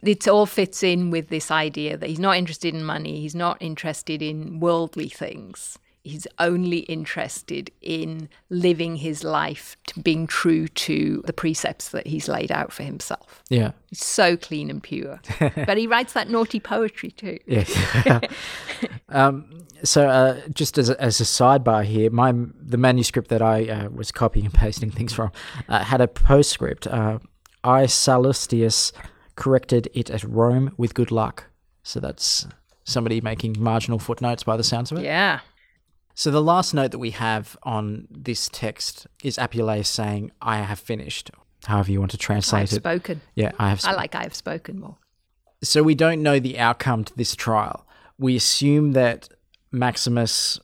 [0.01, 3.57] It all fits in with this idea that he's not interested in money, he's not
[3.59, 5.77] interested in worldly things.
[6.03, 12.27] He's only interested in living his life to being true to the precepts that he's
[12.27, 13.43] laid out for himself.
[13.49, 15.19] yeah, He's so clean and pure.
[15.39, 17.37] but he writes that naughty poetry too.
[17.45, 18.19] yeah.
[19.09, 23.67] um, so, uh, just as a, as a sidebar here, my the manuscript that I
[23.67, 25.31] uh, was copying and pasting things from
[25.67, 26.87] uh, had a postscript.
[26.87, 27.19] Uh,
[27.63, 28.91] I Sallustius
[29.35, 31.45] corrected it at Rome with good luck.
[31.83, 32.45] So that's
[32.83, 35.05] somebody making marginal footnotes by the sounds of it.
[35.05, 35.39] Yeah.
[36.20, 40.78] So the last note that we have on this text is Apuleius saying, "I have
[40.78, 41.32] finished."
[41.63, 42.76] However you want to translate it.
[42.76, 43.22] spoken.
[43.36, 43.86] Yeah, I have.
[43.86, 44.97] I like I have spoken more.
[45.63, 47.88] So we don't know the outcome to this trial.
[48.17, 49.30] We assume that
[49.72, 50.59] Maximus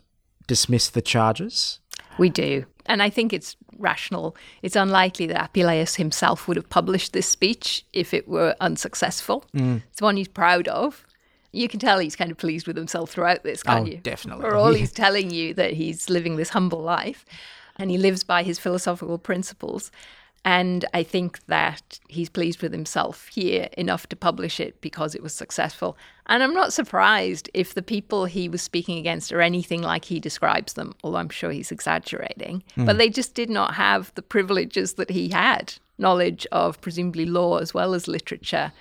[0.45, 1.80] dismissed the charges.
[2.18, 2.66] We do.
[2.86, 4.36] And I think it's rational.
[4.62, 9.45] It's unlikely that Apuleius himself would have published this speech if it were unsuccessful.
[9.56, 9.84] Mm.
[9.89, 11.05] It's one he's proud of.
[11.56, 13.97] You can tell he's kind of pleased with himself throughout this, can't Oh, you?
[13.97, 14.41] definitely.
[14.41, 17.26] For all he's telling you that he's living this humble life
[17.78, 19.91] and he lives by his philosophical principles.
[20.47, 25.24] And I think that he's pleased with himself here enough to publish it because it
[25.24, 25.97] was successful.
[26.28, 30.20] And I'm not surprised if the people he was speaking against are anything like he
[30.20, 32.64] describes them, although I'm sure he's exaggerating.
[32.76, 32.86] Hmm.
[32.86, 37.58] But they just did not have the privileges that he had knowledge of, presumably, law
[37.58, 38.72] as well as literature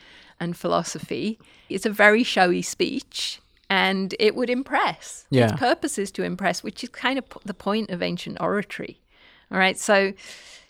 [0.40, 1.38] and philosophy.
[1.74, 3.40] It's a very showy speech.
[3.70, 5.26] And it would impress.
[5.30, 5.44] Yeah.
[5.44, 9.00] Its purpose is to impress, which is kind of p- the point of ancient oratory.
[9.50, 9.78] All right.
[9.78, 10.12] So,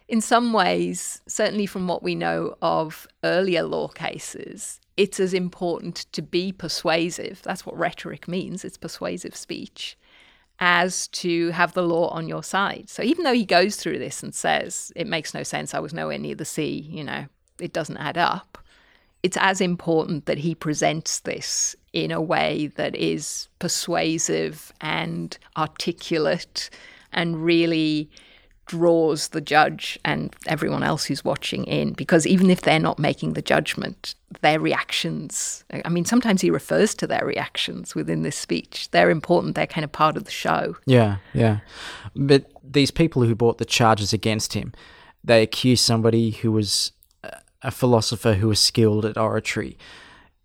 [0.08, 6.06] in some ways, certainly from what we know of earlier law cases, it's as important
[6.12, 7.42] to be persuasive.
[7.42, 9.96] That's what rhetoric means it's persuasive speech
[10.60, 12.88] as to have the law on your side.
[12.88, 15.92] So even though he goes through this and says, it makes no sense, I was
[15.92, 17.26] nowhere near the sea, you know,
[17.58, 18.58] it doesn't add up,
[19.24, 26.68] it's as important that he presents this in a way that is persuasive and articulate
[27.10, 28.10] and really
[28.66, 31.94] draws the judge and everyone else who's watching in.
[31.94, 36.92] Because even if they're not making the judgment their reactions i mean sometimes he refers
[36.92, 38.90] to their reactions within this speech.
[38.90, 39.54] They're important.
[39.54, 40.76] They're kind of part of the show.
[40.84, 41.60] Yeah, yeah.
[42.14, 44.74] But these people who brought the charges against him,
[45.22, 46.92] they accuse somebody who was
[47.64, 49.76] a- philosopher who was skilled at oratory.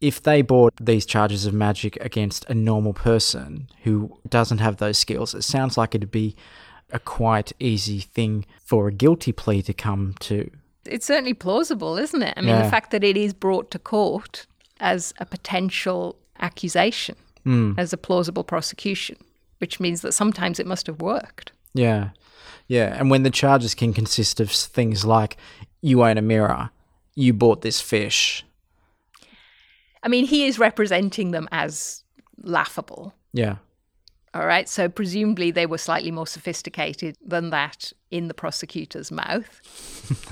[0.02, 4.98] If they brought these charges of magic against a normal person who doesn't have those
[4.98, 6.36] skills, it sounds like it'd be
[6.92, 10.50] a quite easy thing for a guilty plea to come to.
[10.86, 12.64] it's certainly plausible isn't it i mean Yeah.
[12.64, 14.48] the fact that it is brought to court
[14.80, 17.74] as a potential accusation hmm.
[17.78, 19.18] as a plausible prosecution
[19.60, 22.10] which means that sometimes it must have worked Yeah,
[22.68, 22.96] yeah.
[22.98, 25.38] And when the charges can consist of things like
[25.82, 26.70] you own a mirror,
[27.16, 28.46] you bought this fish.
[30.04, 32.04] I mean, he is representing them as
[32.42, 33.14] laughable.
[33.34, 33.58] Yeah,
[34.34, 34.68] All right.
[34.70, 39.62] So presumably they were slightly more sophisticated than that in the prosecutor's mouth.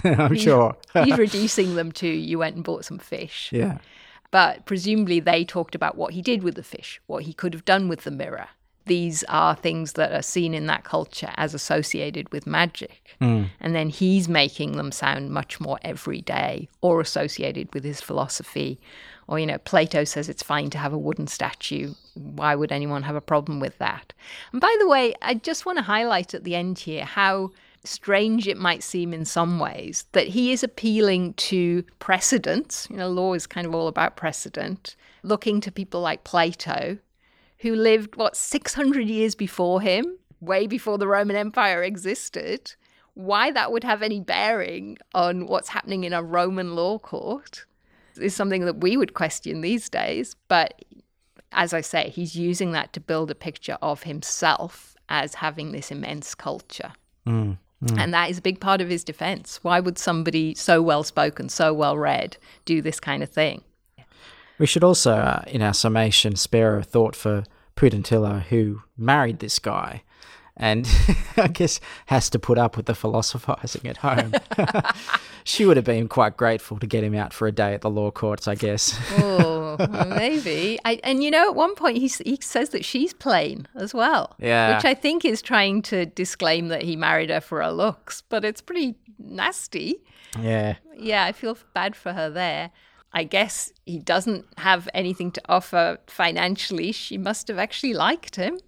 [0.03, 0.75] I'm sure.
[1.03, 3.49] He's reducing them to you went and bought some fish.
[3.51, 3.79] yeah.
[4.31, 7.63] But presumably they talked about what he did with the fish, what he could have
[7.65, 8.49] done with the mirror.
[8.87, 13.15] These are things that are seen in that culture as associated with magic.
[13.19, 13.43] Hmm.
[13.59, 18.79] And then he's making them sound much more everyday or associated with his philosophy.
[19.27, 21.93] Or, you know, Plato says it's fine to have a wooden statue.
[22.13, 24.13] Why would anyone have a problem with that?
[24.51, 27.51] And by the way, I just want to highlight at the end here how
[27.83, 32.87] strange it might seem in some ways that he is appealing to precedent.
[32.89, 36.97] You know, law is kind of all about precedent, looking to people like Plato,
[37.59, 42.73] who lived, what, 600 years before him, way before the Roman Empire existed.
[43.13, 47.65] Why that would have any bearing on what's happening in a Roman law court
[48.19, 50.35] is something that we would question these days.
[50.47, 50.83] But
[51.51, 55.91] as I say, he's using that to build a picture of himself as having this
[55.91, 56.93] immense culture.
[57.25, 57.99] Mm, mm.
[57.99, 59.59] And that is a big part of his defense.
[59.63, 63.63] Why would somebody so well spoken, so well read, do this kind of thing?
[64.59, 67.43] We should also, uh, in our summation, spare a thought for
[67.75, 70.03] Pudentilla, who married this guy
[70.57, 70.89] and
[71.37, 74.33] I guess has to put up with the philosophizing at home.
[75.43, 77.89] she would have been quite grateful to get him out for a day at the
[77.89, 78.99] law courts, I guess.
[79.19, 79.77] oh,
[80.09, 80.79] maybe.
[80.83, 84.35] I, and you know, at one point he, he says that she's plain as well.
[84.39, 84.75] Yeah.
[84.75, 88.43] Which I think is trying to disclaim that he married her for her looks, but
[88.43, 90.01] it's pretty nasty.
[90.39, 90.75] Yeah.
[90.97, 92.71] Yeah, I feel bad for her there.
[93.13, 96.91] I guess he doesn't have anything to offer financially.
[96.91, 98.59] She must have actually liked him.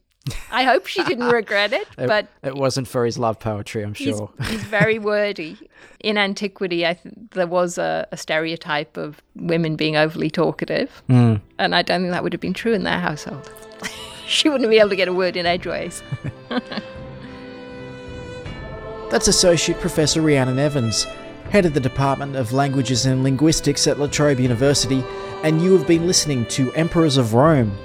[0.51, 4.31] I hope she didn't regret it, but it wasn't for his love poetry, I'm sure.
[4.39, 5.57] He's, he's very wordy.
[6.01, 11.41] In antiquity, I th- there was a, a, stereotype of women being overly talkative, mm.
[11.57, 13.51] and I don't think that would have been true in their household.
[14.27, 16.03] she wouldn't be able to get a word in edgeways.
[19.09, 21.07] That's Associate Professor Rhiannon Evans
[21.49, 25.03] head of the Department of Languages and Linguistics at La Trobe University,
[25.43, 27.75] and you have been listening to Emperors of Rome.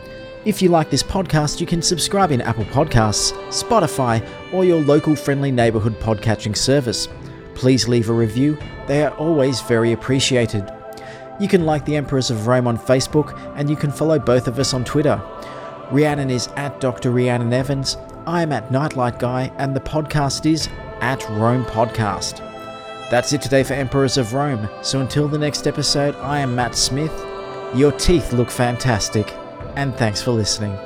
[0.45, 5.17] If you like this podcast, you can subscribe in Apple Podcasts, Spotify, or your local
[5.17, 7.09] friendly neighbourhood podcatching service.
[7.55, 10.71] Please leave a review, they are always very appreciated.
[11.41, 14.59] You can like the Emperors of Rome on Facebook, and you can follow both of
[14.59, 15.23] us on Twitter.
[15.91, 17.11] Rhiannon is at Dr.
[17.11, 17.97] Rhiannon Evans,
[18.27, 20.69] I am at Nightlight Guy, and the podcast is
[21.01, 22.54] at Rome Podcast.
[23.11, 24.69] That's it today for Emperors of Rome.
[24.83, 27.13] So until the next episode, I am Matt Smith.
[27.75, 29.33] Your teeth look fantastic,
[29.77, 30.77] and thanks for listening.